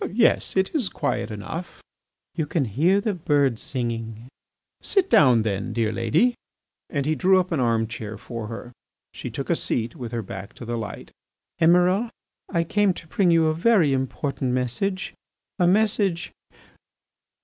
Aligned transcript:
"Yes, 0.15 0.57
it 0.57 0.73
is 0.73 0.89
quiet 0.89 1.29
enough." 1.29 1.83
"You 2.33 2.47
can 2.47 2.65
hear 2.65 2.99
the 2.99 3.13
birds 3.13 3.61
singing." 3.61 4.29
"Sit 4.81 5.11
down, 5.11 5.43
then, 5.43 5.73
dear 5.73 5.91
lady." 5.91 6.33
And 6.89 7.05
he 7.05 7.13
drew 7.13 7.39
up 7.39 7.51
an 7.51 7.59
arm 7.59 7.85
chair 7.85 8.17
for 8.17 8.47
her. 8.47 8.71
She 9.13 9.29
took 9.29 9.51
a 9.51 9.55
seat 9.55 9.95
with 9.95 10.11
her 10.11 10.23
back 10.23 10.53
to 10.55 10.65
the 10.65 10.75
light. 10.75 11.11
"Emiral, 11.61 12.09
I 12.49 12.63
came 12.63 12.93
to 12.95 13.05
bring 13.05 13.29
you 13.29 13.45
a 13.45 13.53
very 13.53 13.93
important 13.93 14.53
message, 14.53 15.13
a 15.59 15.67
message. 15.67 16.31